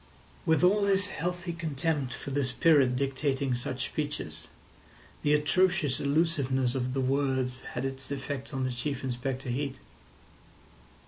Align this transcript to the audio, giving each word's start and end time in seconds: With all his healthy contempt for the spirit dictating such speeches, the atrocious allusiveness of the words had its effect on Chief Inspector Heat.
With 0.47 0.63
all 0.63 0.85
his 0.85 1.09
healthy 1.09 1.53
contempt 1.53 2.11
for 2.11 2.31
the 2.31 2.43
spirit 2.43 2.95
dictating 2.95 3.53
such 3.53 3.85
speeches, 3.85 4.47
the 5.21 5.35
atrocious 5.35 5.99
allusiveness 5.99 6.73
of 6.73 6.95
the 6.95 7.01
words 7.01 7.59
had 7.73 7.85
its 7.85 8.09
effect 8.09 8.51
on 8.51 8.67
Chief 8.71 9.03
Inspector 9.03 9.47
Heat. 9.47 9.75